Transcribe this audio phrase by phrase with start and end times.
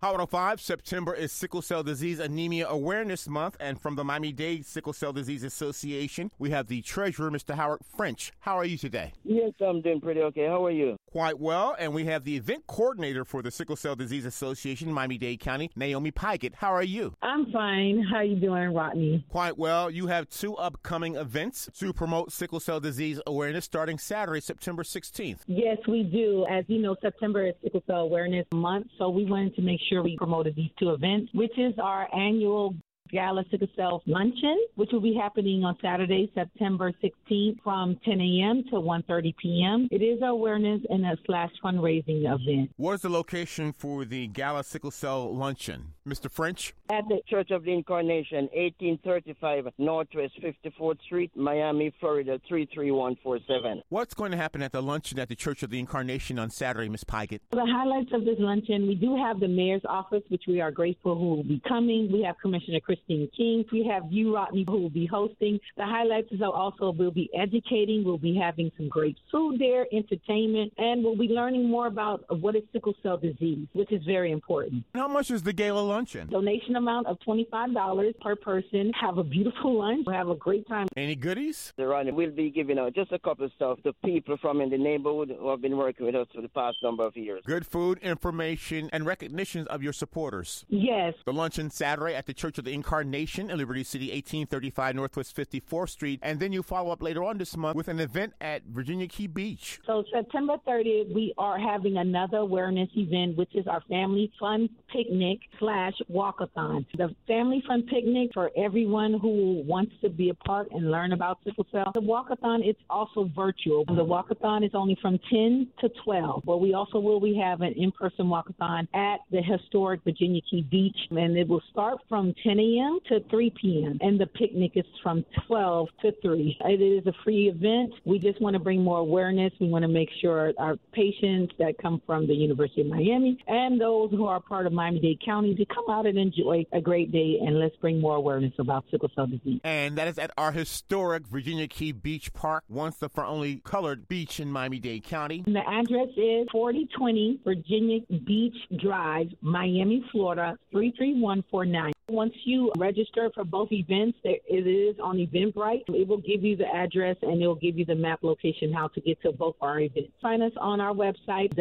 [0.00, 4.64] Hot 05, September is Sickle Cell Disease Anemia Awareness Month, and from the Miami Dade
[4.64, 7.56] Sickle Cell Disease Association, we have the treasurer, Mr.
[7.56, 8.30] Howard French.
[8.38, 9.12] How are you today?
[9.24, 10.46] Yes, I'm doing pretty okay.
[10.46, 10.96] How are you?
[11.10, 15.18] Quite well, and we have the event coordinator for the Sickle Cell Disease Association, Miami
[15.18, 16.54] Dade County, Naomie Pigatt.
[16.54, 17.14] How are you?
[17.20, 18.04] I'm fine.
[18.08, 19.26] How are you doing, Rodney?
[19.30, 19.90] Quite well.
[19.90, 25.40] You have two upcoming events to promote sickle cell disease awareness starting Saturday, September 16th.
[25.48, 26.46] Yes, we do.
[26.48, 29.87] As you know, September is Sickle Cell Awareness Month, so we wanted to make sure
[29.96, 32.74] we promoted these two events, which is our annual
[33.10, 38.64] Gala Sickle Cell Luncheon, which will be happening on Saturday, September 16th from 10 a.m.
[38.70, 39.88] to 1.30 p.m.
[39.90, 42.70] It is awareness and a slash fundraising event.
[42.76, 45.94] What is the location for the Gala Sickle Cell Luncheon?
[46.08, 46.30] Mr.
[46.30, 46.74] French?
[46.90, 53.82] At the Church of the Incarnation, 1835 Northwest 54th Street, Miami, Florida, 33147.
[53.88, 56.88] What's going to happen at the luncheon at the Church of the Incarnation on Saturday,
[56.88, 57.04] Ms.
[57.04, 57.42] Pigatt?
[57.50, 61.14] The highlights of this luncheon, we do have the mayor's office, which we are grateful
[61.16, 62.10] who will be coming.
[62.12, 63.64] We have Commissioner Christine King.
[63.72, 65.58] We have you, Rodney, who will be hosting.
[65.76, 68.04] The highlights is also we'll be educating.
[68.04, 72.56] We'll be having some great food there, entertainment, and we'll be learning more about what
[72.56, 74.84] is sickle cell disease, which is very important.
[74.94, 76.28] How much is the gala luncheon?
[76.28, 78.92] Donation amount of $25 per person.
[79.00, 80.06] Have a beautiful lunch.
[80.10, 80.86] Have a great time.
[80.96, 81.72] Any goodies?
[81.76, 84.78] Ronnie, we'll be giving out just a couple of stuff to people from in the
[84.78, 87.42] neighborhood who have been working with us for the past number of years.
[87.46, 90.64] Good food, information, and recognitions of your supporters.
[90.68, 91.14] Yes.
[91.26, 95.90] The luncheon Saturday at the Church of the Incarnation in Liberty City, 1835 Northwest 54th
[95.90, 96.20] Street.
[96.22, 99.26] And then you follow up later on this month with an event at Virginia Key
[99.26, 99.80] Beach.
[99.86, 105.40] So September 30th, we are having another awareness event, which is our family fun picnic
[105.58, 106.86] slash walkathon.
[106.96, 111.38] The family fun picnic for everyone who wants to be a part and learn about
[111.44, 111.90] sickle cell.
[111.94, 113.84] The walkathon is also virtual.
[113.84, 117.74] The walkathon is only from 10 to 12, but we also will be having an
[117.74, 122.98] in-person walkathon at the historic Virginia Key Beach, and it will start from 10 a.m.
[123.08, 123.98] to 3 p.m.
[124.00, 126.58] and the picnic is from 12 to 3.
[126.64, 127.92] It is a free event.
[128.04, 129.52] We just want to bring more awareness.
[129.60, 133.80] We want to make sure our patients that come from the University of Miami and
[133.80, 137.38] those who are part of Miami-Dade County to come out and enjoy a great day
[137.40, 139.60] and let's bring more awareness about sickle cell disease.
[139.64, 144.08] And that is at our historic Virginia Key Beach Park, once the for only colored
[144.08, 145.42] beach in Miami-Dade County.
[145.46, 151.92] And the address is 4020 Virginia Beach Drive, Miami, Florida 33149.
[152.10, 155.82] Once you register for both events, it is on Eventbrite.
[155.88, 158.88] It will give you the address and it will give you the map location how
[158.88, 160.12] to get to both our events.
[160.22, 161.54] Find us on our website,